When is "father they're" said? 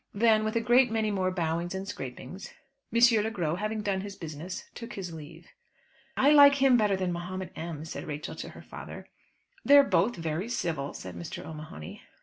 8.63-9.83